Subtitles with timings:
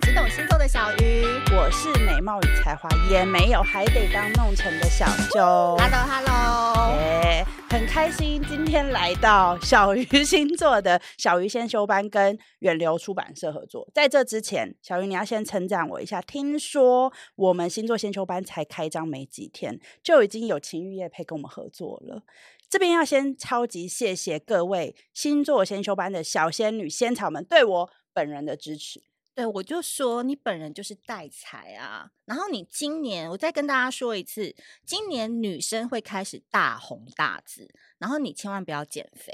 [0.00, 1.24] 只懂星座的小鱼。
[1.56, 5.76] 我是美貌与才华也没有，还得当弄臣的小周。
[5.78, 13.88] Hello，Hello，耶，很开心今天来到小鱼星座的小鱼先修班跟远流出版社合作。
[13.92, 16.20] 在这之前，小鱼你要先称赞我一下。
[16.22, 22.22] 听说我们星座先修班才开张没几天，就已经有情欲业配跟我们合作了。
[22.68, 27.90] 这边要先超级谢谢各位星座先修班的小仙女仙草们对我。
[28.14, 29.00] 本人的支持，
[29.38, 32.10] 对，我就说你本人就是带财啊。
[32.24, 34.52] 然后你今年，我再跟大家说一次，
[34.84, 39.32] 今年女生会开始大红大紫，然后你千万不要减肥，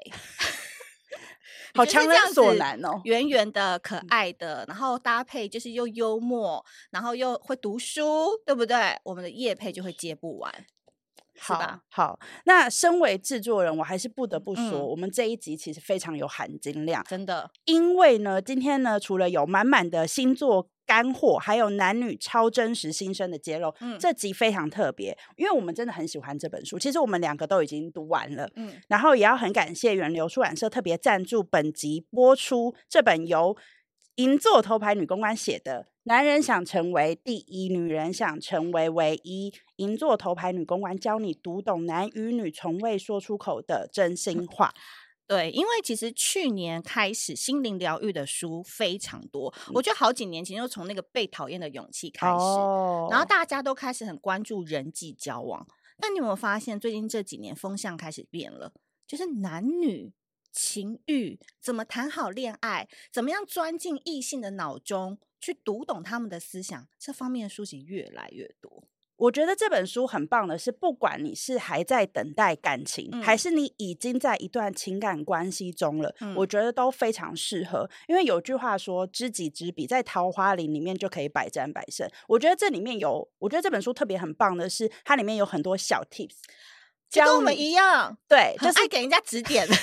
[1.75, 9.01] 好强人所难哦，圆圆的、可爱的，然后搭配就是又幽默，然后又会读书，对不对？
[9.05, 10.67] 我们的叶配就会接不完。
[11.39, 17.51] 好好，那身为制作人，我还是不得不说，嗯，我们这一集其实非常有含金量，真的。
[17.65, 26.79] 因为呢，今天呢，除了有满满的星座干货，还有男女超真实心声的揭露，嗯，这集非常特别，因为我们真的很喜欢这本书。
[26.79, 33.57] 其实我们两个都已经读完了，嗯，然后也要很感谢源流出版社特别赞助本集播出这本由
[34.17, 35.89] 银座头牌女公关写的。
[36.05, 39.53] 男人想成为第一，女人想成为唯一。
[39.77, 44.73] 银座头牌女公关教你读懂男与女从未说出口的真心 话。
[45.27, 55.67] 对，因为其实去年开始心灵疗愈的书非常多，嗯、我觉得好几年前就从那个被讨厌的勇气开始，哦，然后大家都开始很关注人际交往。
[55.99, 58.75] 但你有没有发现，最近这几年风向开始变了，
[59.07, 60.13] 就是男女。
[60.55, 62.89] 情欲怎么谈好恋爱？
[63.13, 66.87] 怎么样钻进异性的脑中去读懂他们的思想？
[66.99, 68.85] 这方面的书籍越来越多。
[69.17, 77.89] 我觉得这本书很棒的是，不管你是还在等待感情，嗯、还是你已经在一段情感关系中了，嗯、我觉得都非常适合。
[78.09, 82.09] 因为有句话说“知己知彼”，在桃花林里面就可以百战百胜。
[82.27, 86.39] 我觉得这里面有，我觉得这本书特别很棒的是，它里面有很多小 tips，
[87.09, 89.67] 就跟我们一样，对，就是爱给人家指点。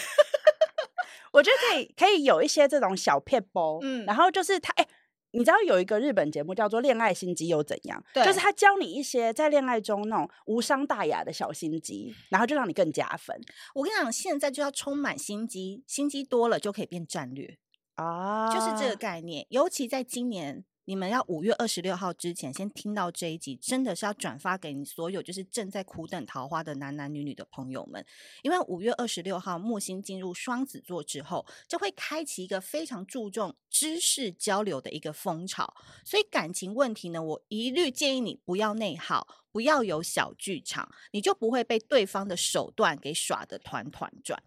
[1.32, 4.90] 我觉得可以，可以有一些这种小撇步，嗯，然后就是他，哎、欸，
[5.32, 8.04] 你知道有一个日本节目叫做《恋爱心机又怎样》？
[8.14, 13.40] 对，就是他教你一些在恋爱中那种无伤大雅的小心机，然后就让你更加分。
[13.76, 17.58] 我跟你讲，现在就要充满心机，心机多了就可以变战略
[17.96, 19.46] 啊，就是这个概念。
[19.50, 20.66] 尤其在今年。
[20.86, 28.04] 你们要五月二十六号之前先听到这一集，真的是要转发给你所有就是正在苦等桃花的男男女女的朋友们，
[28.42, 44.42] 因为五月二十六号木星进入双子座之后，就会开启一个非常注重知识交流的一个风潮，所以感情问题呢，我一律建议你不要内耗，不要有小剧场，你就不会被对方的手段给耍得团团转。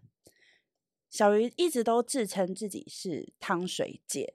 [1.08, 4.34] 小鱼一直都自称自己是汤水姐。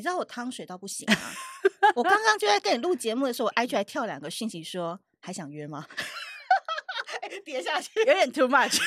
[0.00, 1.16] 你知道我汤水到不行吗？
[1.94, 5.86] 我刚刚就在跟你录节目的时候，我 IG 还跳两个讯息说还想约吗？
[7.44, 8.80] 跌下去有点 too much，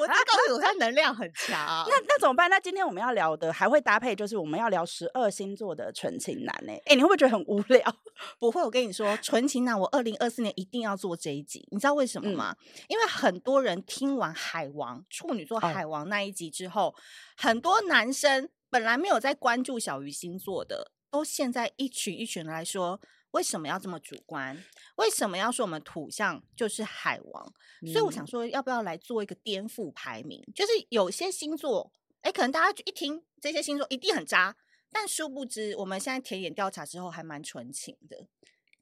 [0.00, 1.56] 我就告诉我他能量很强。
[1.88, 2.50] 那那怎么办？
[2.50, 6.72] 那今天我们要聊的还会搭配，就是我们要聊十二星座的纯情男呢？
[6.86, 7.96] 哎，你会不会觉得很无聊？
[8.40, 11.64] 不会，我跟你说，纯情男，我二零二四年一定要做这一集。
[11.70, 12.56] 你知道为什么吗？
[12.60, 16.94] 嗯、因为很多人听完海王处女座海王那一集之后，哦、
[17.36, 18.48] 很多男生。
[18.70, 24.62] 本来没有在关注小鱼星座的，都现在一群一群来说，为什么要这么主观？
[24.96, 27.52] 为什么要说我们土象就是海王？
[27.82, 30.42] 嗯、所以我想说，要不要来做一个颠覆排名？
[30.54, 34.56] 就是有些星座，哎，可能大家一听这些星座一定很渣，
[34.90, 38.26] 但殊不知，我们现在田野调查之后，还蛮纯情的。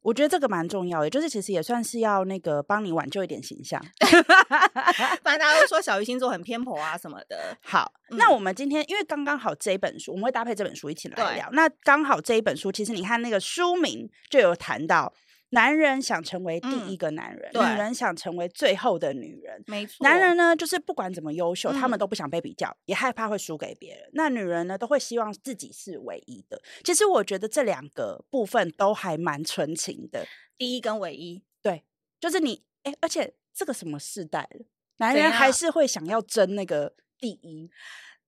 [0.06, 7.56] 我觉得这个蛮重要的，就是其实也算是要那个帮你挽救一点形象， 不然大家都说小鱼星座很偏颇啊什么的。
[7.61, 11.49] 好，嗯、那我们今天因为刚刚好这一本书，我们会搭配这本书一起来聊。
[11.50, 15.12] 那刚好这一本书，其实你看那个书名就有谈到。
[15.50, 19.62] 男人想成为第一个男人，嗯、女人想成为最后的女人。
[19.66, 24.10] 没错，男人呢，就是不管怎么优秀，嗯、他们都不想被比较，也害怕会输给别人。
[24.12, 26.60] 那女人呢，都会希望自己是唯一的。
[26.84, 30.26] 其实我觉得这两个部分都还蛮纯情的，
[30.58, 31.43] 第一跟唯一。
[31.62, 31.84] 对，
[32.20, 32.64] 就是你。
[32.82, 34.64] 哎，而且这个什么世代了，
[34.99, 37.69] 男人还是会想要争那个第一。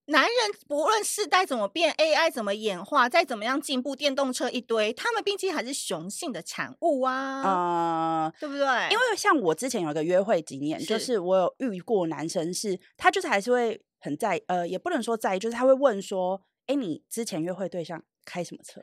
[0.09, 0.31] 男人
[0.67, 8.65] 不论世代怎么变，AI 怎么演化，再怎么样进步，电动车一堆，他们毕竟还是雄性的产物啊，啊、呃，对不对？
[8.91, 18.81] 因为像我之前有一个约会经验，是就是我有遇过男生是，他就是还是会很在意，呃，也不能说在意，就是他会问说，哎，你之前约会对象开什么车？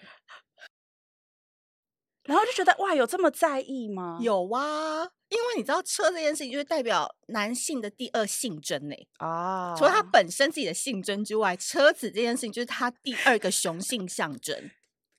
[2.26, 4.19] 然后就觉得哇，有这么在意吗？
[4.20, 8.94] 有啊，因为你知道车这件事情，就是代表男性的第二性征呢。
[9.19, 14.70] 啊，除了他本身自己的性征之外，车子这件事情就是他第二个雄性象征，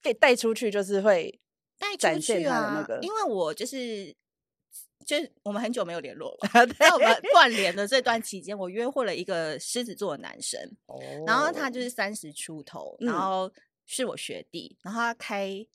[0.04, 1.40] 可以带出去，就是会
[1.80, 2.86] 带出去啊。
[3.02, 4.14] 因为我就是，
[5.06, 13.50] 就是我们很久没有联络了， 在我们断联的这段期间，我约会了一个狮子座的男生，哦，然后他就是三十出头，然后
[13.86, 15.66] 是我学弟，然后他开。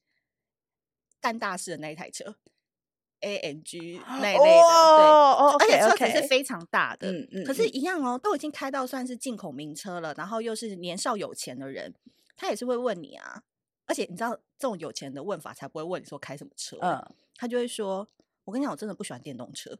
[1.23, 2.35] 干大事的那一台车，
[3.21, 11.95] A N G 那一类的，哦、对，而且车子是非常大的，嗯嗯，可是，一样哦，都已经开到算是进口名车了，然后又是年少有钱的人，
[12.37, 13.45] 他也是会问你啊，
[13.87, 18.09] 而且你知道这种有钱的问法才不会问你说开什么车，嗯，他就会说，
[18.45, 19.79] 我跟你讲，我真的不喜欢电动车，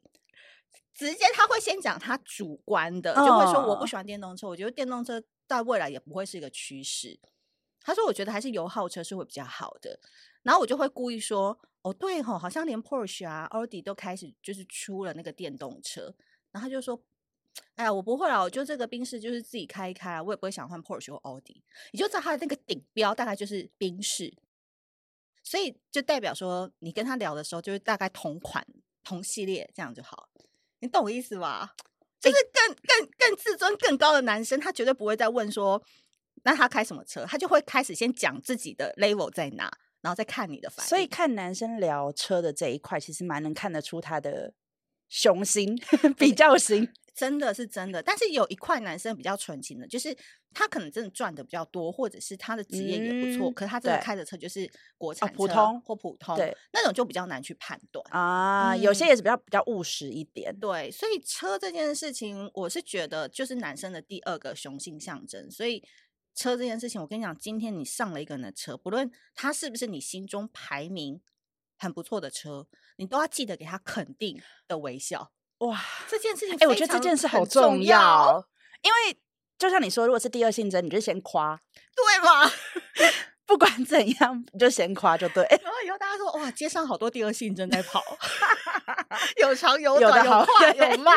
[0.95, 7.19] 直接他会先讲他主观的，就会说我不喜欢电动车，我觉得电动车在未来也不会是一个趋势，
[7.85, 9.99] 他说我觉得还是油耗车是会比较好的。
[10.43, 16.15] 然后我就会故意说，哦，对吼，好像连 Porsche 啊、奥迪都开始就是出了那个电动车。
[16.51, 17.01] 然后他就说，
[17.77, 21.63] 哎呀，我不会啊，我就这个宾士就是自己开一开啊，我也不会想换 Porsche 或奥迪。
[21.93, 24.35] 你就知道他的那个顶标大概就是宾士，
[25.43, 28.67] 所以就代表说你跟他聊的时候就是大概同款、
[29.05, 30.29] 同系列这样就好。
[30.81, 31.75] 你懂我意思吧？
[32.21, 35.83] 就是更更更自尊更高的男生，他绝对不会再问说，
[36.45, 37.25] 那他开什么车？
[37.27, 39.71] 他就会开始先讲自己的 level 在哪。
[40.03, 44.53] 然后再看你的反应，所以看男生聊车的这一块，其实蛮能看得出他的
[45.09, 45.81] 雄心
[46.19, 48.03] 比较心，真的是真的。
[48.03, 50.13] 但是有一块男生比较纯情的，就是
[50.53, 54.69] 他可能真的赚的比较多，或者是他的职业也不错，嗯、可是他真的开的车就是
[54.99, 58.73] 国产、哦、普通或普通，对那种就比较难去判断啊。
[58.73, 60.91] 嗯、有些也是比较比较务实一点，对。
[60.91, 65.85] 所以车这件事情，我是觉得就是男生的第二个雄性象征，所以。
[66.35, 71.21] 车这件事情，我跟你讲，今天你上了一个人的车，不论他是不是你心中排名
[71.79, 75.33] 很不错的车，你都要记得给他肯定的微笑。
[75.59, 78.49] 哇，这件事情，哎，我觉得这件事很重要，
[78.83, 79.21] 因为
[79.59, 81.61] 就像你说，如果是第二性征，你就先夸，
[81.95, 82.51] 对吗？
[83.47, 85.45] 不管怎样，你就先夸就对。
[85.63, 88.03] 然后以后大家说，哇，街上好多第二性征在跑，
[89.43, 91.15] 有长有短，有快有慢。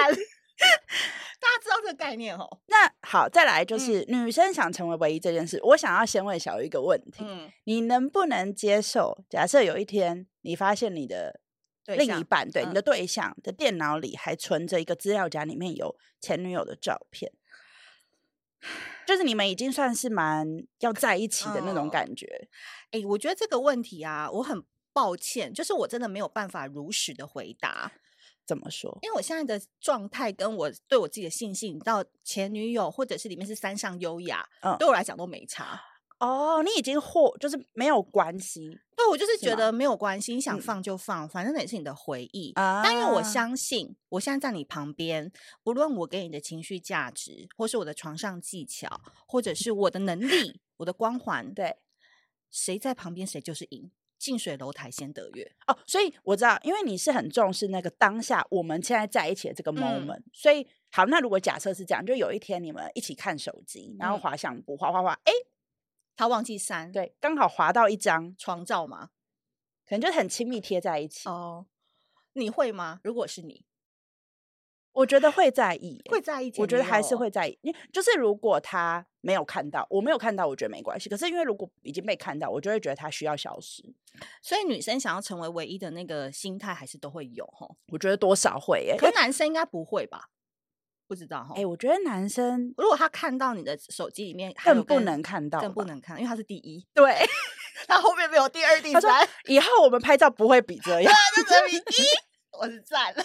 [1.45, 2.59] 大家知道这个概念哦。
[2.65, 9.24] 那好，再来就是、嗯、女生想成为唯一这件事，我想要先问小瑜一个问题：嗯、你能不能接受？
[9.30, 11.39] 假设有一天你发现你的
[11.86, 17.31] 另一半，对，你的对象的电脑里还存着一个资料夹，里面有前女友的照片，
[18.63, 18.68] 嗯、
[19.06, 20.48] 就是你们已经算是蛮
[20.80, 22.50] 要在一起的那种感觉。
[22.89, 27.91] 哎、我觉得这个问题啊，我很抱歉，就是我真的没有办法如实的回答。
[28.45, 28.97] 怎么说？
[29.01, 35.81] 因为我现在的状态跟我对我自己的信心，到前女友或者是里面是三上优雅，嗯，对我来讲都没差。
[36.18, 38.80] 哦，你已经或就是没有关系。
[38.95, 42.53] 对，我就是觉得没有关系，你想放就放，嗯、反正那也是你的回忆。
[42.53, 45.30] 啊、但因为我相信，我现在在你旁边，
[45.62, 51.75] 不论我给你的情绪价值，或是我的床上技巧，或者是我的能力、我的光环，对，
[52.50, 53.91] 谁在旁边谁就是赢。
[54.17, 55.55] 近水楼台先得月。
[55.67, 65.31] 哦，所以我知道，因为你是很重视那个当下我们现在在一起的这个 moment，、嗯、所以好，那如果假设是这样，就有一天你们一起看手机，然后滑相簿，滑滑滑，哎，
[66.15, 68.36] 他忘记删，对，刚好滑到一张。
[68.38, 69.10] 床照嘛，
[69.86, 71.27] 可能就很亲密贴在一起。
[71.29, 71.65] 哦。
[72.34, 73.00] 你会吗？
[73.03, 73.65] 如果是你？
[74.96, 76.52] 我觉得会在意，会在意。
[76.58, 81.10] 我觉得还是会在意，因为就是如果他没有看到，我没有看到，我觉得没关系。
[81.10, 83.84] 可是因为如果已经被看到，我就会觉得他需要消失。
[84.42, 87.68] 所以女生想要成为唯一的那个心态，还是都会有哈。
[87.92, 90.30] 我觉得多少会耶，可是男生应该不会吧？
[91.08, 91.54] 不知道哈。
[91.58, 96.88] 哎，我觉得男生如果他看到你的手机里面，更不能看到，更不能看，因为他是第一。
[96.94, 97.14] 对，
[97.86, 99.28] 他后面没有第二、 第三。
[99.48, 102.06] 以后我们拍照不会比这样，就只比一。
[102.59, 103.24] 我是赞了，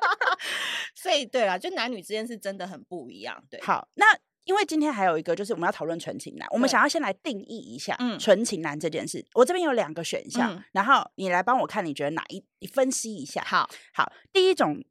[0.94, 3.42] 所以对啦，就男女之间是真的很不一样。
[3.50, 4.06] 对，好，那
[4.44, 9.20] 因为今天还有一个，就是我们要讨论纯情男，我们想要先来定义一下纯情男这件事。
[9.20, 12.44] 嗯、我这边有两个选项，嗯、然后你来帮我看，你觉得哪一？
[12.58, 13.42] 你分析一下。
[13.44, 14.82] 好，好，第一种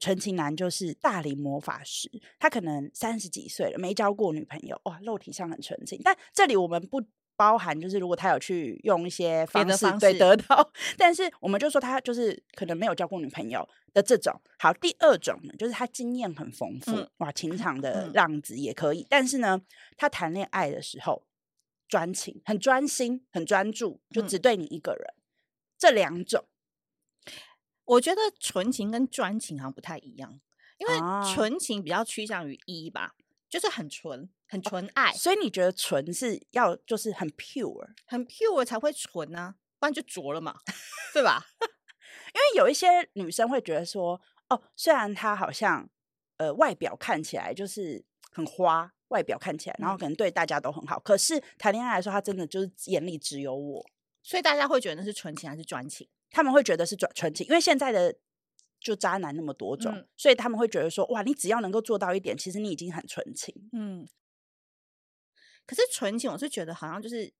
[0.00, 7.00] 纯情男就是大龄魔法师，他可能三十几岁了，没交过女朋友，哇，肉体上很纯情，但这里我们不
[7.36, 14.40] 包含就是如果他有去用一些方式，对得到，但是我们就说他就是可能没有交过女朋友的这种。
[14.58, 19.60] 好，第二种呢，就是他经验很丰富，嗯、哇，情场的浪子也可以，嗯、但是呢，
[19.96, 21.26] 他谈恋爱的时候
[21.86, 25.14] 专情，很专心，很专注，就只对你一个人。
[25.16, 25.22] 嗯、
[25.78, 26.44] 这两种，
[27.84, 30.40] 我觉得纯情跟专情好像不太一样，
[30.78, 30.94] 因为
[31.34, 33.14] 纯情比较趋向于一吧。
[33.56, 39.54] 就是很纯，很纯爱，所以你觉得纯是要就是很 pure，很 pure 才会纯呢？
[39.78, 40.54] 不然就浊了嘛，
[41.14, 41.42] 对吧？
[42.34, 44.20] 因为有一些女生会觉得说，
[44.50, 45.88] 哦，虽然她好像
[46.36, 53.86] 呃外表看起来就是很花，外表看起来，然后可能对大家都很好，嗯、可是谈恋爱来说，她真的就是眼里只有我，
[54.22, 56.06] 所以大家会觉得那是纯情还是专情？
[56.30, 58.16] 他们会觉得是专纯情，因为现在的。
[58.78, 64.06] 就渣男那么多种，嗯、所以他们会觉得说：“哇，你只要能够做到一点，其实你已经很纯情。”嗯。
[65.66, 67.32] 可是纯情，我是觉得好像就是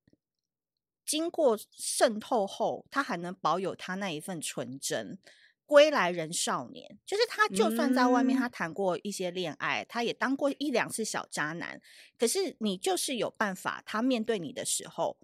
[1.05, 5.19] 经过渗透后，他还能保有他那一份纯真。
[5.65, 11.81] 归来人少年，就是他，就算在外面他谈过一些恋爱，嗯、他也当过一两次小渣男。
[12.17, 15.17] 可是你就是有办法，他面对你的时候。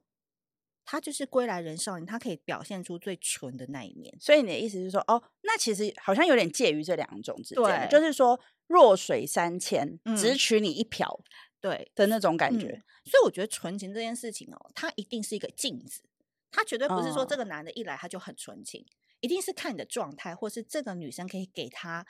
[0.84, 4.12] 他就是归来人少年，他可以表现出最纯的那一面。
[4.20, 11.20] 所以你的意思是说，哦，那其实好像有点介于这两种之间，就是说弱水三千，嗯、只取你一瓢，
[11.60, 12.82] 对的那种感觉、嗯。
[13.04, 16.02] 所以我觉得纯情这件事情哦，它一定是一个镜子，
[16.50, 22.04] 它绝对不是说这个男的一来他就很纯情，哦、一定是看你的状态，或是这个女生可以给他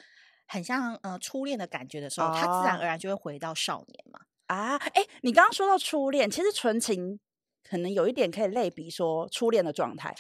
[0.47, 4.21] 很像呃初恋的感觉的时候，哦、他自然而然就会回到少年嘛。
[4.47, 7.21] 啊，哎，你刚刚说到初恋，其实纯情。
[7.63, 10.15] 可能有一点可以类比说初恋的状态，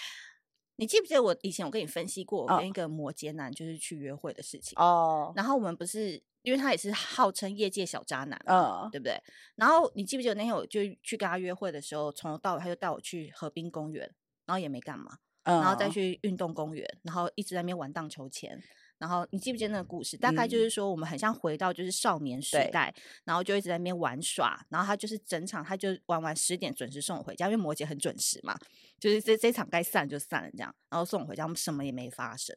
[0.76, 5.32] 你记不记得我以前我跟你分析过，我跟一个摩羯男就是去约会的事情哦。
[5.36, 9.16] 然后我们不是因为他也是号称业界小渣男，嗯，对不对？
[9.56, 14.02] 然后你记不记得那天我就去跟他约会的时候，从头到尾他就带我去河滨公园，
[14.46, 18.60] 然后也没干嘛，然后再去运动公园，然后一直在那边玩荡秋千。
[19.02, 20.16] 然后你记不记得那个故事？
[20.16, 24.64] 大概就是说，我们很像回到就是少年时代，嗯、然后就一直在那边玩耍。
[24.68, 28.56] 然后他就是整场，他就玩完十点准时送我回家，因为摩羯很准时嘛。
[29.00, 32.56] 就是这这场该散就散了这样，然后送我回家，我们什么也没发生。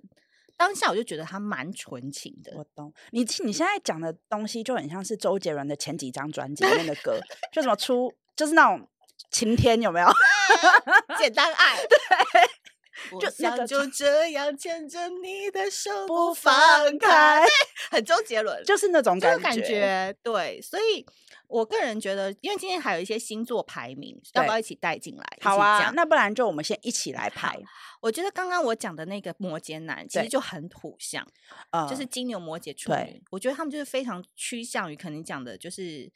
[0.55, 2.53] 当下我就觉得他蛮纯情的。
[2.55, 7.19] 我懂你，你现在讲的东西就很像是周杰伦的前几张专辑里面的歌，
[7.51, 8.87] 就什么出就是那种
[9.31, 10.07] 晴天有没有？
[11.17, 11.95] 简单爱 对。
[13.19, 16.53] 就想就这样牵着你的手不放
[16.97, 17.43] 开，
[17.91, 20.15] 很周杰伦，就是那种感觉，感觉。
[20.23, 21.05] 对，所以
[21.47, 25.23] 我个人觉得，因为今天还有一些星座排名，要不要一起带进来？
[25.41, 27.57] 好啊，那不然就我们先一起来排。
[28.01, 31.25] 我觉得刚刚我讲的那个摩羯男，其实就很土象，
[31.71, 33.23] 对就是金牛、摩羯、处女。
[33.31, 36.11] 我觉得他们就是非常趋向于可能讲的，就是。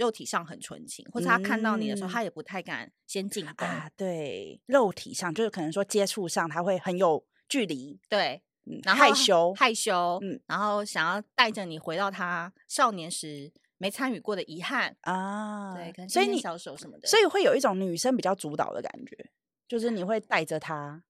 [0.00, 3.90] 肉体上很纯情，或者他看到你的时候，嗯、他也不太敢先进啊。
[3.94, 8.42] 对，肉体上就是可能说接触上他会很有距离，对，
[8.82, 15.74] 然后害羞害羞，嗯，然后想要带着你回到他少年时没参与过的遗憾啊。
[15.74, 19.30] 对，所以你小手什么的，所以会有一种女生比较主导的感觉，
[19.68, 21.04] 就是你会带着他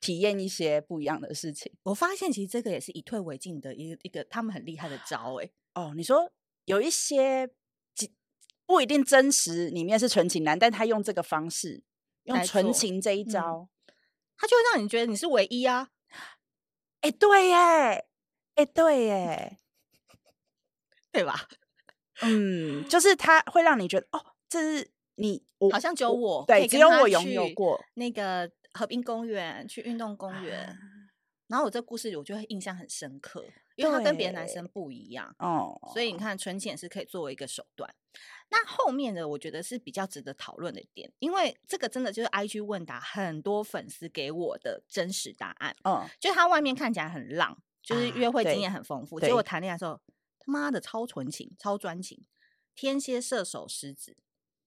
[0.00, 1.70] 体验一些不一样的事情。
[1.82, 5.52] 我发现其实这个也是以退为进的一个一个他们很厉害的招哎、欸。
[5.74, 6.32] 哦，你说
[6.64, 7.50] 有一些。
[8.70, 11.82] 不一定真实里面是纯情男，但他用这个方式，
[12.22, 13.94] 用纯情这一招，嗯、
[14.36, 15.88] 他就会让你觉得你是唯一啊！
[17.00, 18.06] 哎，对耶，
[18.54, 19.58] 哎，对耶，
[21.10, 21.48] 对吧？
[22.22, 30.78] 嗯，就是他会让你觉得，哦，这是你，我好像只有我，对，只有我拥有过那个河滨公园，去运动公园，啊、
[31.48, 33.44] 然后我这故事我就会印象很深刻，
[33.80, 37.92] 因为他跟别的男生不一样哦，所以你看存钱是可以作为一个手段。
[38.50, 45.74] 那后面的我觉得是比较值得讨论的点，因为这个真的就是 IG 问答很多粉丝给我的真实答案。
[45.84, 50.00] 嗯，就他外面看起来很浪，就是约会经验很丰富，啊、结果谈恋爱的时候
[50.40, 52.24] 他妈的超纯情、超专情，
[52.74, 54.16] 天蝎、射手、狮子。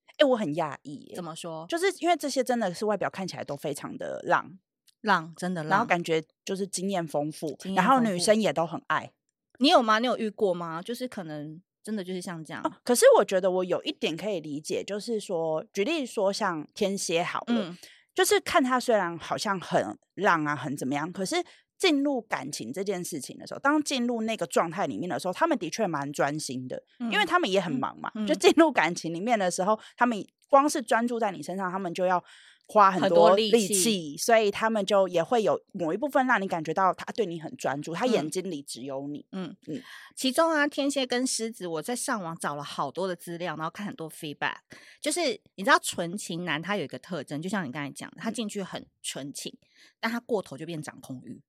[0.06, 1.66] 哎、欸，我很讶异，怎么说？
[1.68, 4.60] 就是因为这些真的是外表看起来都非常的浪，
[5.04, 9.14] 浪真的浪，然后感觉就是经验丰富，丰富，然后女生也都很爱。
[9.60, 10.00] 你有吗？
[10.00, 10.82] 你有遇过吗？
[10.82, 11.62] 就是可能。
[11.86, 17.78] 真的就是像这样，哦，可是我觉得我有一点可以理解，就是说，举例说像天蝎好了，嗯，
[18.16, 21.36] 就是看他虽然好像很浪啊，很怎么样，可是
[21.78, 28.10] 进入感情这件事情的时候，当进入那个状态里面的时候，他们的确蛮专心的，嗯，因为他们也很忙嘛。
[28.16, 32.24] 嗯，就进入感情里面的时候，他们光是专注在你身上，他们就要
[32.66, 39.26] 花很多力气，气所以他们就也会有某一部分让你感觉到他对你很专注，他眼睛里只有你。
[39.32, 39.84] 嗯嗯，嗯
[40.16, 44.56] 其中啊，天蝎跟狮子，我在上网找了好多的资料，然后看很多 feedback，
[45.02, 49.68] 就是你知道纯情男他有一个特征，就像你刚才讲的，他进去很纯情，嗯、
[50.00, 51.42] 但他过头就变掌控欲。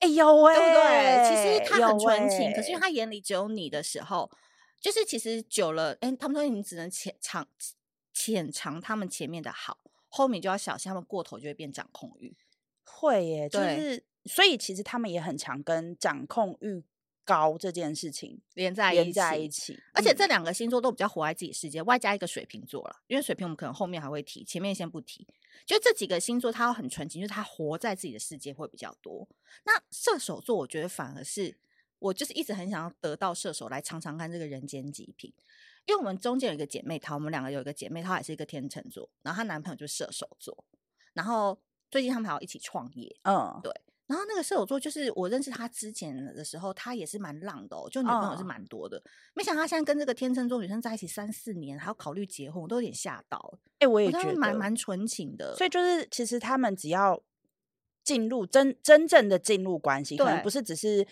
[0.00, 1.28] 哎呦喂，对不对？
[1.28, 4.30] 其实他很纯情，欸、可是因为他眼里只有你的时候，
[4.80, 7.46] 就是其实久了，哎，他们说你只能浅尝
[8.12, 9.78] 浅尝他们前面的好。
[10.16, 12.34] 后面就要小心，他们过头就会变掌控欲，
[12.84, 16.82] 会耶，就是所以其实他们也很常跟掌控欲
[17.22, 25.26] 高这件事情连在连在一起，而且这两个星座都比较活在自己世界，嗯、外加一个水瓶座了，因为水瓶我们可能后面还会提，前面先不提。
[25.66, 29.28] 就这几个星座，它很纯情，就是他活在自己的世界会比较多。
[29.64, 31.56] 那射手座，我觉得反而是
[31.98, 35.32] 我就是一直很想要得到射手来尝尝看这个人间极品。
[35.86, 40.64] 因为我们中间有一个姐妹她，我们两个有一个姐妹她，也是一个天秤座，然后她男朋友就是射手座，
[41.14, 41.58] 然后
[41.90, 43.72] 最近他们还要一起创业，嗯，对。
[44.08, 48.96] 然后那个射手座就是我认识他之前的时候，他也是蛮浪的哦，就女朋友是蛮多的。
[48.98, 53.58] 嗯、没想到他现在跟这个天秤座女生在一起三四年，还要考虑结婚，我都有点吓到。
[53.74, 55.56] 哎、欸，我也觉得蛮蛮纯情的。
[55.56, 57.20] 所以就是其实他们只要
[58.04, 61.06] 进入真真正的进入关系，可能不是只是。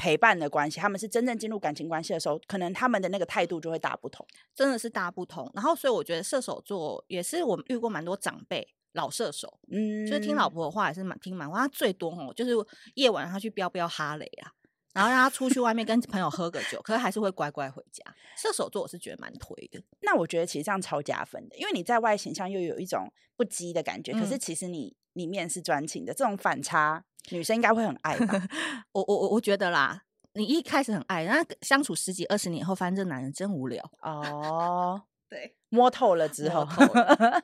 [0.00, 5.50] 陪伴的关系，他们是真正进入感情关系的时候，可能他们的那个态度就会大不同，真的是大不同。
[5.52, 11.58] 然后，所以我觉得射手座也是我们遇过蛮多长辈老射手，嗯，就是听老婆的话也是蛮听蛮话。
[11.58, 12.52] 他最多哦，就是
[12.94, 14.50] 夜晚他去飙飙哈雷啊，
[14.94, 18.02] 然后让他出去外面跟朋友喝个酒，可是还是会乖乖回家。
[18.38, 19.82] 射手座我是觉得蛮推的。
[20.00, 28.48] 那我觉得其实这样超加分的，因为你在外形上又有一种不羁的感觉，嗯、可是其实你里面是专情的，这种反差女生应该会很爱吧？
[28.92, 30.02] 我我我我觉得啦。
[30.34, 35.02] 你一开始很爱，然后相处十几二十年后，发现这男人真无聊哦。
[35.28, 36.64] 对，摸透了之后，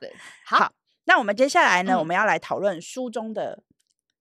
[0.00, 0.12] 对，
[0.44, 0.72] 好，好。
[1.06, 3.60] 那我们接下来呢，嗯、我们要来讨论书中的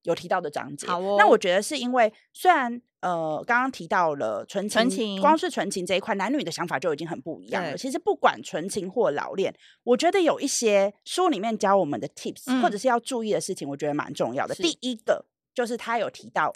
[0.01, 0.88] 有提到的章节。
[0.88, 1.15] 好哦。
[1.19, 7.77] 那我觉得是因为，虽然呃，刚刚提到了纯情，纯情光是纯情这一块，男女的想法就已经很不一样了。
[7.77, 14.55] 其实不管纯情或老练，我觉得有一些书里面教我们的 tips，、嗯、或者是要注意的事情，我觉得蛮重要的。
[14.55, 16.53] 第一个就是他有提到。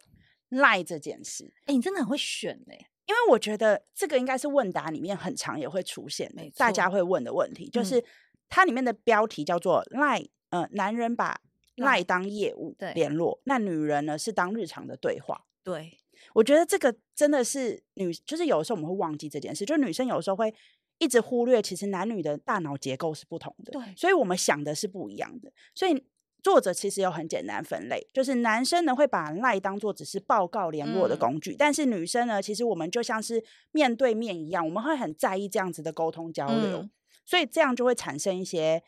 [0.52, 2.88] 赖这件事，哎、欸，你真的很会选呢、欸。
[3.06, 8.04] 因为我觉得这个应该是问答里面很常也会出现，没错大家会问的问题，就是
[8.50, 10.20] 它里面的标题叫做赖，
[10.50, 11.40] 呃，男人把
[11.76, 15.46] 赖当业务联络，那女人呢是当日常的对话。
[15.64, 16.00] 对，
[16.34, 20.52] 我觉得这个真的是女，就是有的时候我们会忘记这件事，就是女生有时候会
[20.98, 26.04] 一直忽略，其实男女的大脑结构是不同的，对，所以我们想的是不一样的，所以。
[26.42, 36.92] 作者其实有很简单分类，就是男生呢会把赖当做只是报告联络的工具，嗯、但是女生呢，其实我们就像是面对面一样，我们会很在意这样子的沟通交流，嗯、
[37.26, 38.82] 所以这样就会产生一些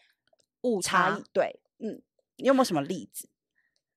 [0.61, 1.17] 误差。
[1.17, 2.01] 差对，嗯，
[2.37, 3.27] 你有没有什么例子？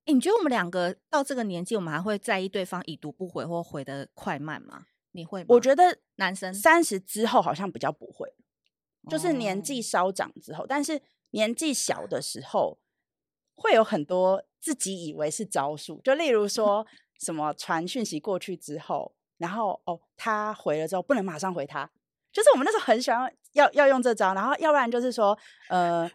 [0.06, 4.86] 欸、你觉得我们两个到这个年纪，我们还会在意对方已读不回或回的快慢吗？
[5.12, 5.46] 你会吗？
[5.50, 8.34] 我觉得男生三十之后好像比较不会，
[9.08, 12.80] 就是年纪稍长之后，哦、但是年纪小的时候。
[13.54, 16.86] 会有很多自己以为是招数，就例如说
[17.20, 21.88] 什么传讯息过去之后，然后哦他回了之后不能马上回他，
[22.32, 25.38] 就是我们那时候很喜欢要要用这招，然后要不然就是说
[25.68, 26.10] 呃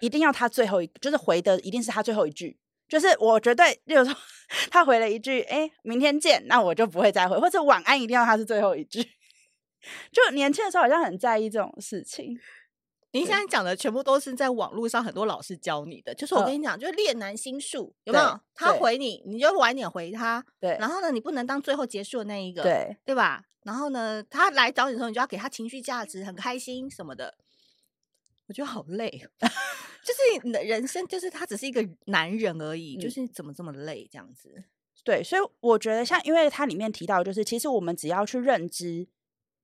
[0.00, 2.56] 一定要他最后一就是回的一定是他最后一句，
[2.88, 4.14] 就是我绝对，例如说
[4.70, 9.02] 他回了一句哎明天见，那我就不会再回，或者晚安一定要他是最后一句，
[10.12, 12.38] 就年轻的时候好像很在意这种事情。
[13.12, 18.38] 你现在讲的全部都是在网络上很多老师教你的，就是我跟你讲，就是恋男心术，有没有？
[18.54, 20.44] 他回你，你就晚点回他。
[20.60, 20.76] 对。
[20.78, 23.44] 然后呢，你不能当最后结束的那一个，对，对吧？
[23.62, 27.38] 然后呢，他来找你的时候，你就要给他情绪价值，很开心什么的。
[28.48, 34.64] 我觉得好累， 就是你的人生，就是他只是一个男人而已，就是怎么这么累这样子？
[35.02, 39.08] 对，所以我觉得像，因为它里面提到，就是其实我们只要去认知。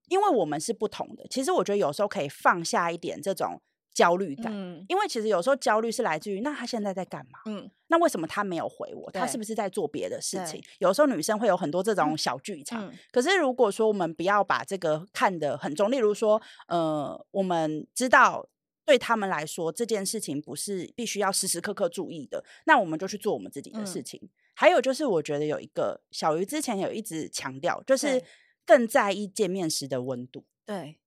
[0.09, 3.61] 因为我们是不同的，其实我觉得有时候可以放下一点这种
[3.95, 7.41] 焦虑感，嗯、因为其实有时候焦虑是来自于那他现在在干嘛？
[7.45, 9.11] 嗯，那为什么他没有回我？
[9.11, 10.61] 他是不是在做别的事情？
[10.61, 12.87] 对有时候女生会有很多这种小剧场。
[12.87, 18.49] 嗯、可是如果说我们不要把这个看得很重，例如说，呃，我们知道
[18.87, 24.19] 对他们来说这件事情不是必须要时时刻刻注意的，那我们就去做我们自己的事情。
[24.23, 28.23] 嗯、还有就是，我觉得有一个小鱼之前有一直强调，就是。
[28.65, 30.99] 更在意见面时的温度，对，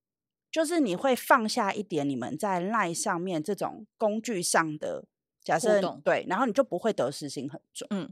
[0.51, 5.05] 就是你会放下一点你们在赖上面这种工具上的
[5.43, 7.87] 假设，对，然后你就不会得失心很重。
[7.91, 8.11] 嗯，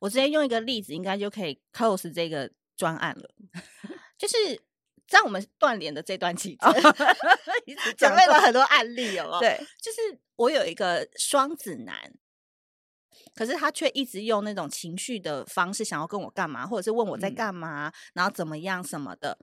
[0.00, 3.30] 我直接用一个例子，应该就可以 close 这个专案了。
[4.18, 4.36] 就是
[5.06, 6.72] 在我们断联的这段期间，
[7.96, 9.38] 准备了很多案例哦。
[9.40, 12.12] 对，就是我有一个双子男，
[13.34, 19.38] 可是他却一直用那种情绪的方式想要跟我干嘛，或者是问我在干嘛，嗯、然后怎么样什么的。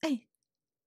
[0.00, 0.26] 哎，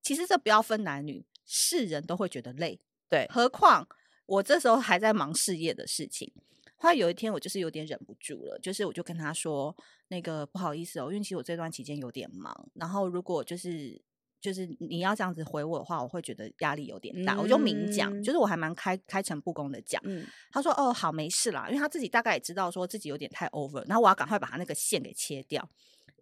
[0.01, 2.79] 其实这不要分男女，是人都会觉得累。
[3.09, 3.87] 对，何况
[4.25, 6.33] 我这时候还在忙事业的事情。
[6.75, 9.73] 后来有一天，我就是有点忍不住了，就是我就跟他说
[10.09, 14.01] ：“那个不好意思哦，因为其实我这段期间有点忙，然后如果就是
[14.43, 17.33] 就是你要这样子回我的话，我会觉得压力有点大。
[17.35, 20.01] 嗯”我就明讲，就是我还蛮开开诚布公的讲。
[20.03, 25.67] 嗯、他说：“哦，好，没事啦。”因为他自己大概也知道说自己有点太 over，然后我要赶快把他那个线给切掉。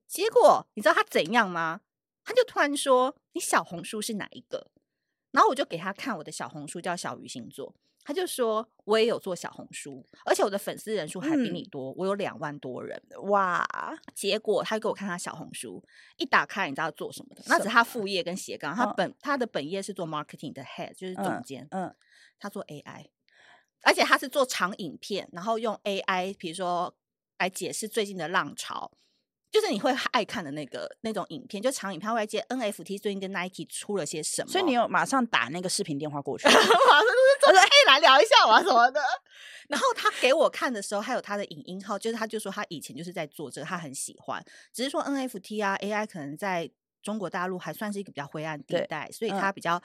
[0.08, 1.82] 结果你知道他怎样吗？
[2.24, 4.70] 他就突然说：“你小红书是哪一个？”
[5.32, 7.74] 然后我就给他看我的小红书，叫小鱼星座。
[8.04, 13.64] 他就说：“我也有做小红书，而且我的粉丝人数还比你多，嗯、我有两万多人哇！
[14.16, 15.84] 结果他给我看他小红书，
[16.18, 17.44] 一打开，你知道做什么的？
[17.48, 21.68] 那只是他副业跟斜杠，他本、哦、他的本业是做 marketing 的 head，就是总监。
[21.72, 21.96] 嗯，嗯
[22.40, 23.10] 他做 AI，
[23.84, 26.96] 而且他是做长影片，然后用 AI，比如说
[27.38, 28.92] 来解释最近的浪潮。”
[29.52, 39.02] 就是你会爱看的那个那种影片，就长影片，会接 NFT 最近跟 Nike 出了些什么，所以你有马上打那个视频电话过去， 马上就是说哎，来聊一下嘛 什么的。
[39.68, 44.42] 然后他给我看的时候，还有他的影音号，就是他就说他以前就是在做这个，他很喜欢，
[44.74, 49.82] 只是说 NFT 啊 AI 可能在中国大陆还算是一个比较灰暗地带，所以他比较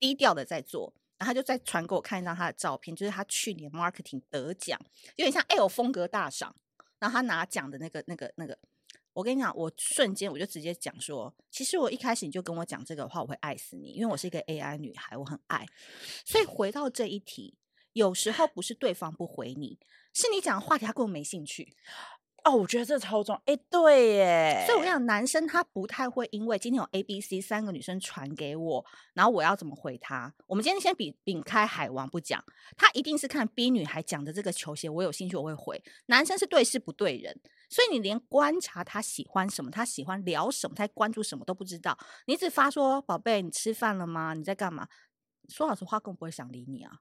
[0.00, 0.92] 低调的在做。
[1.18, 4.76] 然后他就再传给我看一张他的照片，就是他去年 marketing 得奖，
[5.14, 6.56] 有点像 L 风格大赏。
[6.98, 8.56] 然后他拿奖的那个、那个、那个，
[9.12, 15.66] 我跟你讲，我瞬间我就直接讲说，其实我一开始你就跟我讲这个的话，我会爱死你，因为我是一个 AI 女孩，我很爱。
[16.24, 17.54] 所以回到这一题，
[17.92, 19.78] 有时候不是对方不回你，
[20.14, 21.74] 是你讲的话题他根本没兴趣。
[22.44, 24.64] 哦，我觉得这超重，哎，对耶。
[24.66, 30.34] 所以我跟你讲，男生他不太会因为今天有 A、B、C 三个女生传给我，然后我要怎么回他？
[30.48, 32.44] 我们今天先比摒开海王不讲，
[32.76, 35.80] 他一定是看 B 女孩讲的这个球鞋，我有兴趣我会回。
[36.06, 37.40] 男生是对事不对人，
[37.72, 44.34] 所以你连观察他喜欢什么，他喜欢聊什么，他关注什么都不知道，你只发说宝贝，你吃饭了吗？
[44.34, 44.86] 你在干嘛？
[45.48, 46.92] 说老实话，更不会想理你啊。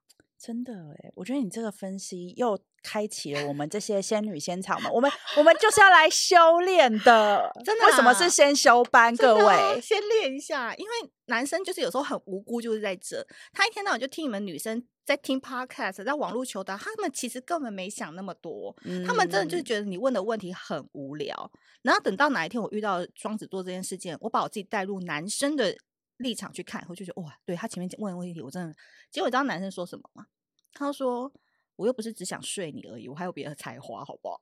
[0.42, 4.92] 真的哎，我觉得你这个分析又开启了我们这些仙女仙草们。
[4.92, 7.88] 我们我们就是要来修炼的， 真的、啊？
[7.88, 9.16] 为什么是先修班？
[9.16, 10.92] 各位先练一下，因为
[11.26, 13.24] 男生就是有时候很无辜，就是在这。
[13.54, 21.52] 他一天到晚就听你们女生在听 podcast，在网络求答，他们其实根本没想那么多，嗯、他们真的就是觉得你问的问题很无聊。
[21.84, 25.76] 然后等到哪一天我遇到双子座这件事件，我把我自己带入男生的
[26.22, 28.74] 立场去看，我就觉得哇，对他前面问的问题，我真的。
[29.10, 30.26] 结果你知道男生说什么吗？
[30.74, 31.32] 他说
[31.76, 34.40] ：“我又不是只想睡你而已，我还有别的才华，好不好？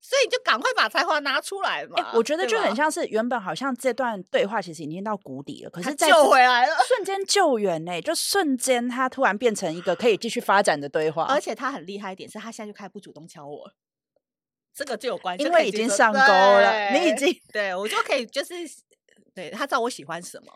[0.00, 1.96] 所以你就赶快把才华拿出来嘛。
[2.00, 11.24] 欸”我觉得就很像是原本好像这段对话其实已经到谷底了，可是再救回来了，瞬间救援呢、欸，就瞬间他突然变成一个可以继续发展的对话。
[11.24, 13.72] 而且他很厉害一点是，他现在就开始不主动敲我，
[14.72, 18.54] 这个就有关系，因为已经上钩了，你已经对我就可以就是
[19.34, 20.52] 对他知道我喜欢什么。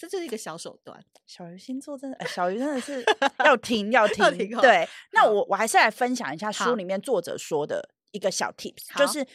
[0.00, 0.98] 这就是一个小手段。
[1.26, 3.04] 小鱼星座真的，小鱼真的是
[3.44, 4.24] 要听要听。
[4.24, 9.26] 要 听哦、对，那我我还是来分享一下书里面作者说的一个小 tips，就是。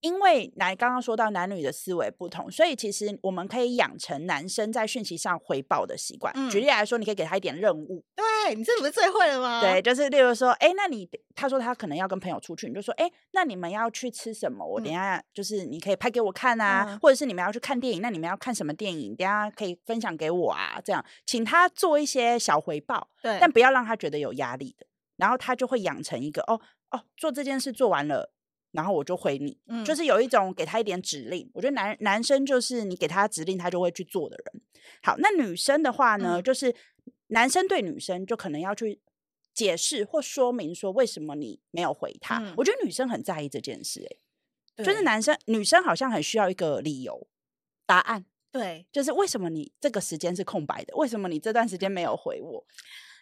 [0.00, 6.32] 因为来刚刚说到男女的思维不同，所以其实我们可以养成男生在讯息上回报的习惯。
[6.36, 8.04] 嗯、举例来说，你可以给他一点任务。
[8.14, 9.60] 对，你这不是最会了吗？
[9.60, 14.64] 对，就是例如说，哎，那你他说他可能要跟朋友出去，你就说，哎，那你们要去吃什么？
[14.64, 19.16] 我等一下就是你可以拍给我看啊，嗯、或者是你们要去看电影，那你们要看什么电影？
[19.16, 28.32] 等一下可以分享给我啊，这样请他做一些小回报，对，但不要让他觉得有压力的，然后他就会养成一个，哦哦，做这件事做完了。
[28.76, 31.50] 然后我就回你，嗯、就是有一种给他一点指令。
[31.54, 34.62] 我觉得男男生就是你给他指令，他就会去做的人。
[35.02, 36.74] 好，那女生的话呢，嗯、就是
[37.28, 39.00] 男生对女生就可能要去
[39.54, 42.38] 解释或说明说为什么你没有回他。
[42.38, 44.18] 嗯、我觉得女生很在意这件事、欸，
[44.76, 47.26] 哎，就是男生女生好像很需要一个理由、
[47.86, 48.26] 答案。
[48.52, 50.94] 对，就是为什么你这个时间是空白的？
[50.96, 52.66] 为什么你这段时间没有回我？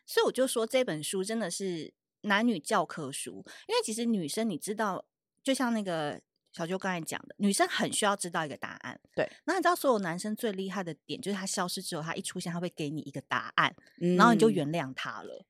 [0.05, 5.07] 所以我就说这本书真的是男女教科书，因为其实女生你知道。
[5.45, 6.21] 就像那个
[6.53, 8.99] 小舅刚才讲的，女生很需要知道一个答案。
[9.15, 15.45] 对，那你知道所有男生最厉害的点，就是他消失之后，他一出现，他会给你一个答案，嗯、然后你就原谅他了。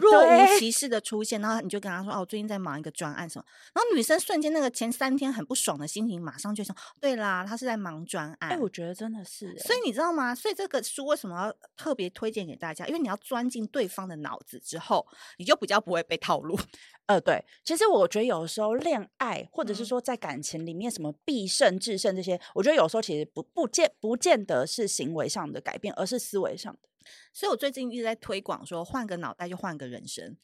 [0.00, 9.56] 若无其事的出现，然后你就跟他说：“哦，我最近在忙一个专案什么。”然后女生瞬间那个前三天很不爽的心情，马上就想：“对啦，他是在忙专案。”哎，我觉得真的是。
[9.58, 10.34] 所以你知道吗？
[10.34, 12.86] 所以这个书为什么要特别推荐给大家？
[12.86, 15.06] 因为你要钻进对方的脑子之后，
[15.38, 16.58] 你就比较不会被套路。
[17.06, 26.89] 呃，对，其实我觉得有时候恋爱，或者是说在感情里面，什么必胜、制胜这些，嗯、我觉得有时候其实不不见不见得是行为上的改变，而是思维上的。
[27.32, 30.36] 所以我最近一直在推广说，换个脑袋就换个人生。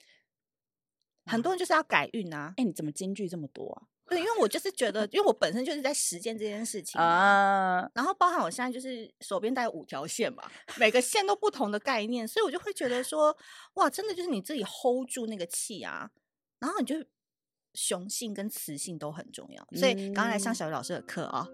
[1.25, 2.55] 很多人就是要改运啊！
[2.57, 3.83] 哎，你怎么金句这么多啊？
[4.09, 7.83] 对，因为我就是觉得，因为我本身就是在实践这件事情啊。
[7.83, 13.37] Uh, 然后包含我现在就是手边带五条线嘛，每个线都不同的概念，所以我就会觉得说，
[13.75, 16.09] 哇，真的就是你自己 hold 住那个气啊，
[16.61, 17.05] 然后你就
[17.75, 19.69] 雄性跟雌性都很重要。
[19.77, 21.49] 所以刚刚来上小鱼老师的课啊。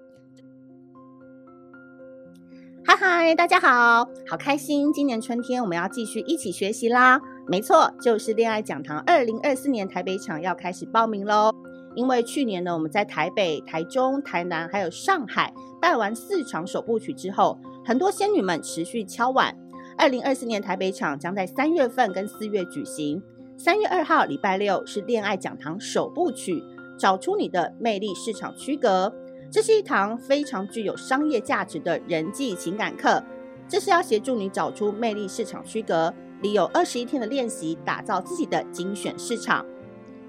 [2.85, 4.93] 嗨嗨，大家好，好开心！
[4.93, 7.21] 今年春天我们要继续一起学习啦。
[7.47, 11.53] 没错，就是恋爱讲堂二零二四年台北场要开始报名喽。
[11.95, 19.57] 因为去年呢，我们在台北、台中、台南还有上海办完四场首部曲之后，很多仙女们持续敲碗。
[19.97, 23.23] 二零二四年台北场将在三月份跟四月举行。
[23.57, 26.61] 三月二号礼拜六是恋爱讲堂首部曲，
[26.99, 29.15] 找出你的魅力市场区隔。
[29.53, 33.23] 这是一堂非常具有商业价值的人际情感课，
[33.69, 36.11] 这是要协助你找出魅力市场区隔，
[36.41, 39.63] 里有二十一天的练习，打造自己的精选市场。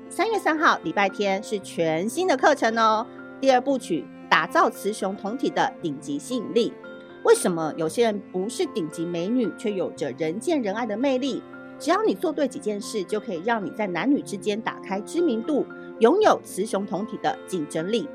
[0.09, 3.07] 三月三号礼拜天是全新的课程哦，
[3.39, 6.73] 第二部曲打造雌雄同体的顶级吸引力。
[7.23, 11.41] 为什么有些人不是顶级美女，却有着人见人爱的魅力？
[11.79, 15.65] 只要你做对几件事，就可以让你在男女之间打开知名度，
[15.99, 18.09] 拥有雌雄同体的竞争力。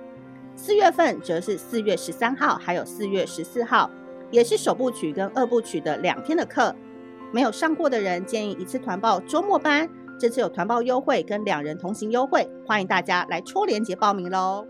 [0.58, 3.88] 四月份则是四月十三号，还有四月十四号，
[4.32, 6.74] 也是首部曲跟二部曲的两天的课。
[7.32, 9.88] 没有上过的人，建议一次团报周末班。
[10.18, 14.66] 这次有团报优惠跟两人同行优惠，欢迎大家来戳连接报名喽。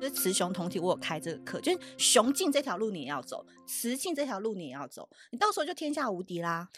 [0.00, 6.68] 就是雌雄同体，我有开这个课，就是雄竞这条路你也要走，雌竞这条路你也要走，你到时候就天下无敌啦。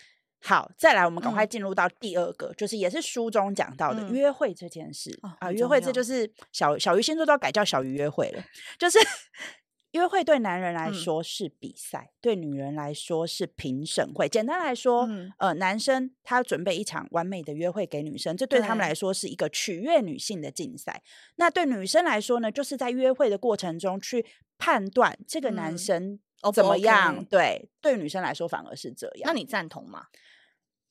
[0.46, 5.50] 好，再来，我们赶快进入到第二个，嗯、就是也是书中讲到的、嗯、约会这件事、哦、啊。
[5.50, 8.44] 约会这就是小小鱼星座都要改叫小鱼约会了。
[8.78, 8.98] 就是
[9.92, 14.28] 约会对男人来说是比赛，嗯、对女人来说是评审会。
[14.28, 21.02] 简单来说，嗯、呃，男生他准备一场完美的约会给女生，这对他们来说是一个取悦女性的竞赛。
[21.36, 24.26] 那对女生来说呢，就是在约会的过程中去
[24.58, 26.18] 判断这个男生
[26.52, 27.24] 怎么样。
[27.24, 29.22] 对，对女生来说反而是这样。
[29.24, 30.06] 那你赞同吗？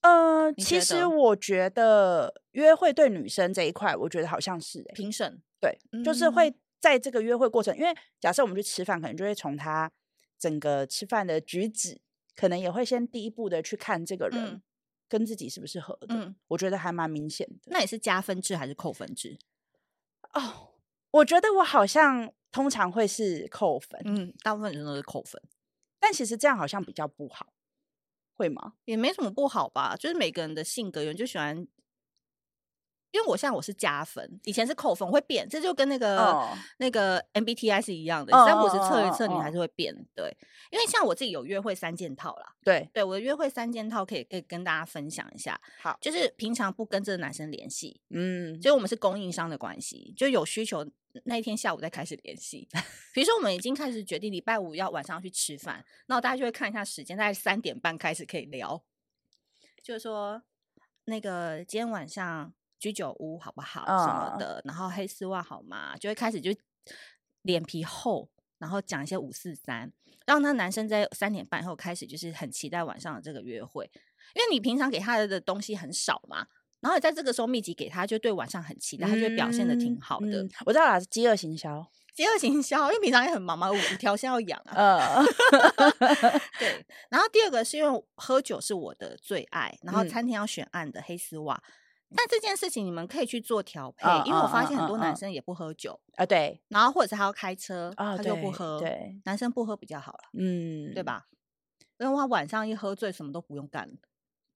[0.03, 9.89] 呃，其实我觉得约会对女生这一块，我觉得好像是、欸、评审，对，嗯、就是会在这个约会过程，因为假设我们去吃饭，可能就会从他
[10.37, 12.01] 整个吃饭的举止，
[12.35, 14.61] 可能也会先第一步的去看这个人
[15.07, 16.07] 跟自己是不是合的。
[16.09, 17.55] 嗯、我觉得还蛮明显的。
[17.67, 19.39] 那也是加分制还是扣分制？
[20.33, 20.73] 哦，
[21.11, 25.41] 我觉得我好像通常会是扣分，嗯，大部分人都是扣分，
[25.97, 27.52] 但其实这样好像比较不好。
[28.43, 28.73] 会吗？
[28.86, 31.65] 也没什么不好吧，就是每个人的性格，有人就喜欢。
[33.12, 36.49] 因为我现在我是加分，以前是扣分，我会变，这就跟那个、oh.
[36.79, 39.93] 那个 MBTI 是一样的，三五十测一测，你还是会变。
[39.93, 40.03] Oh.
[40.15, 40.38] 对，
[40.71, 45.62] 因为像我自己有约会三件套啦，对对，我的约会三件套可以可以跟大家分享一下。
[45.79, 50.84] 好，就是平常不跟这个男生联系，嗯，就我们是供应商的关系，就有需求
[51.26, 52.67] 那一天下午再开始联系。
[53.13, 58.84] 比如说我们已经开始决定礼拜五要晚上要去吃饭，那大家就会看一下时间，大概三点半开始可以聊，
[59.84, 60.43] 就是说
[61.06, 62.54] 那个今天晚上。
[62.80, 63.86] 居酒屋好不好？
[63.86, 65.95] 什么的，然后黑丝袜好吗？
[65.95, 66.54] 就会开始就
[67.43, 69.89] 脸皮厚，然后讲一些五四三，
[70.26, 73.89] 让那男生在三点半后开始就是很期待晚上的这个约会，
[74.36, 76.45] 因为你平常给他的东西很少嘛，
[76.83, 80.45] 然后你在这个时候密集给他，就对晚上很期待，他就表现的挺好的。
[80.65, 85.23] 我知道啦，是饥饿行销，饥饿行销，因为平常也很忙嘛，五条线要养啊。
[86.59, 91.63] 对，然后第二个是因为喝酒是我的最爱，然后餐厅要选暗的黑丝袜。
[92.15, 101.25] 但这件事情你们可以去做调配，哦、因为我发现很多男生也不喝酒啊，对，然后或者是他要开车，哦、他就不喝，对，男生不喝比较好了，嗯，对吧？
[101.97, 103.89] 因为他晚上一喝醉，什么都不用干，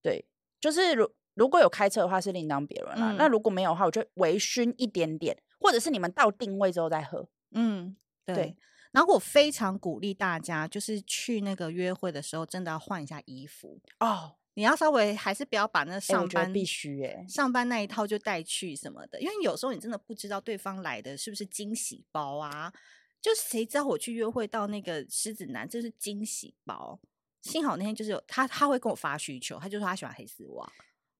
[0.03, 0.23] 对，
[0.59, 7.95] 就是如如果有开车的话是另当别论啦，嗯、那如果没有的话，我就微醺一点点，或者是你们到定位之后再喝，嗯，
[8.25, 8.35] 对。
[8.35, 8.57] 对
[8.93, 14.37] 然后我非常鼓励大家，就是去那个约会的时候，真的要换一下衣服哦。
[14.55, 22.73] 你要稍微还是不要把那上班、欸、必须哎上班那一套就带去什么的，因为有时候你真的不知道对方来的是不是惊喜包啊？
[23.21, 26.99] 就谁知道我去约会到那个狮子男，这是惊喜包，
[27.43, 30.71] 幸好那天就是有他，他会跟我发需求，他就说他喜欢黑丝袜。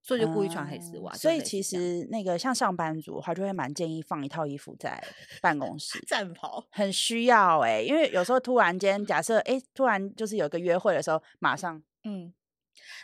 [0.08, 5.04] 所以就故意穿黑丝袜，嗯，所以其实那个像上班族的话，就会蛮建议放一套衣服在
[5.42, 6.00] 办公室。
[6.08, 12.34] 战袍很需要哎，欸，因为有时候突然间，假设哎，突然就是有个约会的时候，马上嗯。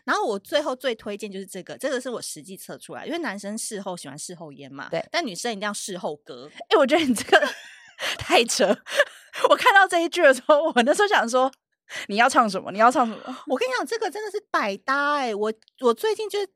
[0.06, 6.50] 然后我最后最推荐就是这个，这个是我实际测出来，因为男生事后喜欢事后烟嘛，对，但女生一定要事后割。
[6.70, 7.46] 哎，我觉得你这个
[8.18, 8.66] 太扯。
[9.50, 11.52] 我看到这一句的时候，我那时候想说，
[12.08, 12.72] 你要唱什么？
[12.72, 13.38] 你要唱什么？
[13.48, 15.36] 我跟你讲，这个真的是百搭哎，欸！
[15.36, 16.48] 我我最近就是。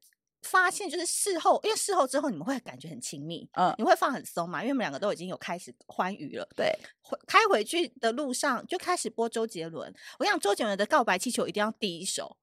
[0.49, 6.47] 发现就是事后，因为事后之后你们会感觉很亲密，嗯，你会放很松嘛，因为我们两个都已经有开始欢愉了。
[6.55, 9.93] 对，回开回去的路上就开始播周杰伦。
[10.17, 12.37] 我跟你讲，周杰伦的《告白气球》一定要第一首，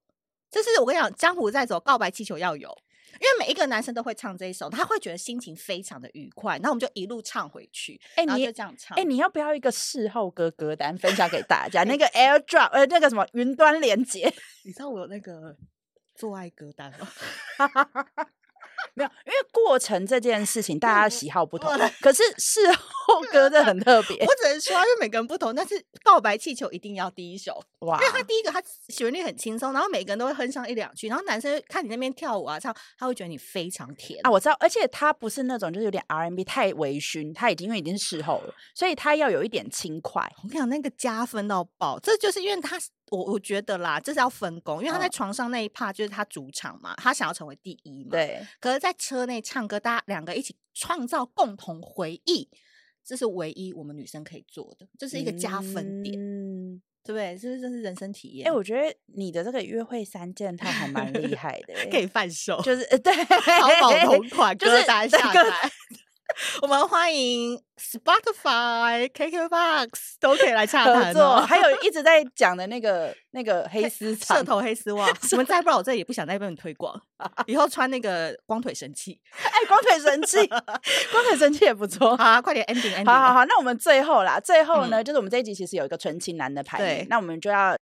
[0.51, 2.69] 就是我跟你讲，江湖在走，告白气球要有，
[3.13, 6.59] 因为每一个男生都会唱这一首，他会觉得心情非常的愉快。
[6.59, 11.83] 那我们就一路唱回去，哎、欸，你就这样唱，哎、欸，你要不要一个事后歌歌单分享给大家？
[11.89, 14.31] 那个 AirDrop，呃，那个什么云端连接，
[14.63, 15.57] 你知道我有那个。
[16.15, 17.07] 做爱歌单吗？
[18.93, 21.69] 没有，因为过程这件事情大家喜好不同，
[22.01, 22.61] 可是事
[23.35, 24.17] 后歌的很特别。
[24.25, 27.99] 我只能说，因为每个人不同，但是告白气球一定要第一首哇！
[27.99, 34.31] 因为他第一个，他旋律很轻松，然后每个人都会哼上一两句，然后男生看你那边跳舞啊唱，他会觉得你非常甜啊。
[34.31, 40.21] 我知道，而且他不是那种就是有点 R&B 太微醺，他已经因为已经是事后了，所以他要有一点轻快。
[40.43, 42.79] 我跟你讲，那个加分到爆，这就是因为他。
[43.11, 48.09] 我我觉得啦，这是要分工，因为他在床上那一 part 就是他主场嘛，他想要成为第一嘛。
[48.09, 48.43] 对。
[48.59, 52.49] 可是，在车内唱歌，大家两个一起创造共同回忆，
[53.05, 57.37] 这是唯一我们女生可以做的，这是一个加分点，嗯、对不对？
[57.37, 58.47] 这是这是人生体验。
[58.47, 65.71] 哎、欸，我觉得你的这个约会三件套还蛮厉害的， 可以贩售，就是 对，淘宝同款，就是大家下载。
[66.61, 71.45] 我们欢迎 Spotify、KKBox 都可以来洽谈哦。
[71.47, 77.01] 还有一直在 讲的那个那个黑丝色头黑丝袜，我们再不然我这也不想再被你推广。
[77.47, 82.15] 以后穿那个光腿神器， 哎，光腿神器，光腿神器也不错。
[82.17, 83.05] 好，快点 ending ending。
[83.05, 87.77] 好好好，那我们最后啦，最后呢，就是我们这一集其实有一个纯情男的排名，那我们就要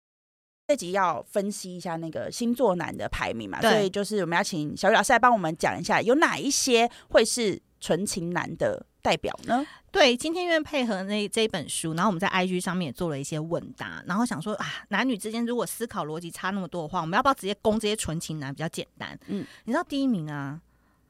[0.69, 3.63] 这集要分析一下那个星座男的排名嘛。
[3.63, 7.63] 所以就是我们要请小雨老师来帮我们讲一下，有哪一些会是。
[7.83, 9.67] 纯情男的代表呢？
[9.91, 19.19] 对，今天因为配合那这一本书，然后我们在 IG 上面也做了一些问答，然后想说啊，男女之间如果思考逻辑差那么多的话，我们要不要直接攻这些纯情男比较简单？
[19.27, 20.61] 嗯，你知道第一名啊，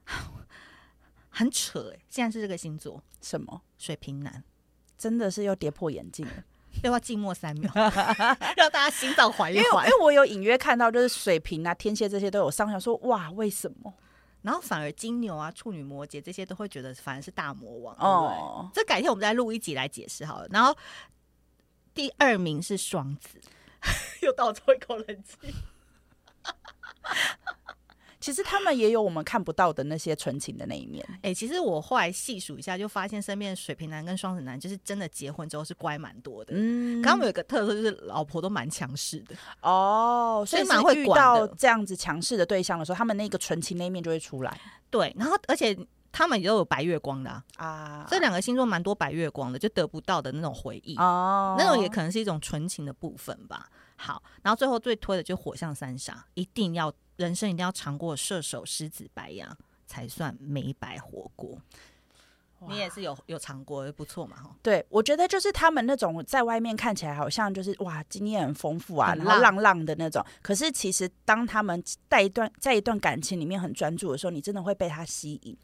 [1.29, 4.43] 很扯哎、欸，竟然是这个星座，什么水瓶男，
[4.97, 6.33] 真的是又跌破眼镜了，
[6.83, 7.71] 要不要静默三秒，
[8.57, 9.85] 让大家心脏缓一缓？
[9.87, 13.93] 因为因为我有隐约看到，就是水瓶啊、天蝎这些都有上，想说哇，为什么？
[14.43, 18.71] 然后反而金牛啊、处女、摩羯这些都会觉得反而是大魔王哦。
[18.75, 20.47] 这改天我们再录一集来解释好了。
[20.51, 20.77] 然后
[21.95, 23.41] 第二名是双子，
[24.23, 25.55] 又倒抽一口冷气。
[28.23, 31.05] 其实他们也有我们看不到的那些纯情的那一面。
[31.15, 36.55] 哎、欸，其实我后来细数一下，就发现身边的水瓶男跟双子男，就是真的结婚之后是乖蛮多的。
[36.57, 39.35] 嗯，他们有一个特色，就是老婆都蛮强势的。
[39.61, 44.61] 哦，所以蛮会遇到这样子强势的对象的时候，他们那个纯情那一面就会出来。
[44.89, 45.77] 对，然后而且
[46.13, 47.45] 他们也都有白月光的啊。
[47.57, 50.95] 啊，这两个星座蛮多白月光的，就得不到的那种回忆。
[50.97, 53.69] 哦，那种也可能是一种纯情的部分吧。
[54.03, 56.93] 好，然后最后最推的就火象三傻，一定要。
[57.17, 61.57] 人生一定要尝过射手、狮子、白羊，才算没白活过。
[62.67, 64.37] 你也是有有尝过，不错嘛？
[64.37, 70.25] 哈，对，我觉得就是他们那种在外面看起来好像就是哇，经验很丰富啊，然后浪浪的那种。
[70.41, 75.57] 可是其实当他们在一段在一段感情里面很专注的时候，你真的会被他吸引。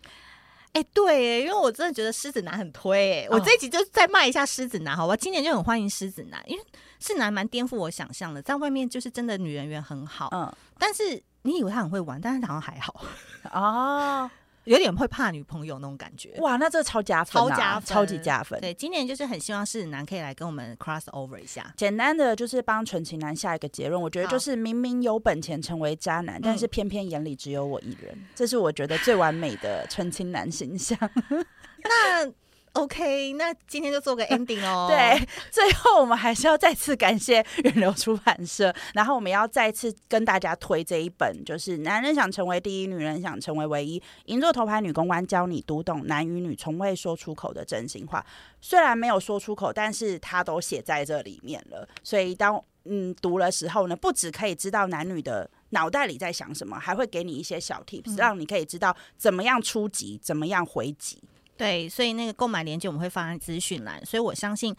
[0.72, 3.22] 哎、欸，对，因为我真的觉得狮子男很推。
[3.22, 5.16] 哎、哦，我这一集就再卖一下狮子男，好吧？
[5.16, 6.62] 今年就很欢迎狮子男，因为
[7.00, 11.22] 狮子男蛮颠覆我想象的，在外面就是真的女人缘很好，嗯，但是。
[11.42, 13.00] 你以为他很会玩，但是好像还好
[13.54, 14.28] 哦，
[14.68, 16.30] 有点会怕女朋友那种感觉。
[16.38, 18.60] 哇，那这超加分，啊，超加分，超级加分。
[18.60, 21.72] 对，今年就是很希望狮子男可以来跟我们 cross over 一下。
[21.76, 30.98] 简单的就是帮纯情男下一个结论，我觉得就是明明有本钱成为渣男，但是偏偏眼里只有我一人，嗯，这是我觉得最完美的纯情男形象。
[31.82, 32.30] 那。
[32.74, 34.86] OK，那今天就做个 ending 哦。
[34.88, 48.24] 对，最后我们还是要再次感谢远流出版社，然后我们要再次跟大家推这一本，就是《男人想成为第一，女人想成为唯一》，银座头牌女公关教你读懂男与女从未说出口的真心话。
[48.60, 51.88] 虽然没有说出口，但是它都写在这里面了。
[52.02, 61.22] 所以当嗯读的时候呢，不只可以知道男女的脑袋里在想什么，还会给你一些小 tips，让你可以知道怎么样出击，怎么样回击。
[61.58, 64.74] 对，所以那个购买链接我们会放在资讯栏，所以我相信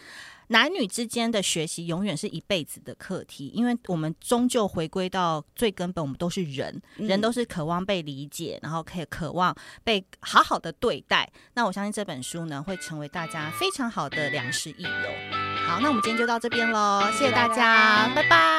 [0.48, 11.30] 男女之间的学习永远是一辈子的课题，因为我们终究回归到最根本，我们都是人，嗯、人都是渴望被理解，然后可以渴望被好好的对待。
[11.53, 14.89] 那我相信这本书呢，会成为大家非常好的良师益友。
[15.68, 18.59] 好，那我们今天就到这边喽，谢谢大家，拜拜。